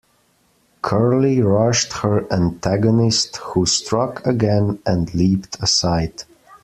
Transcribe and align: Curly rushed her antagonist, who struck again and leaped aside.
Curly 0.81 1.43
rushed 1.43 1.93
her 1.93 2.25
antagonist, 2.33 3.37
who 3.37 3.67
struck 3.67 4.25
again 4.25 4.79
and 4.83 5.13
leaped 5.13 5.59
aside. 5.61 6.23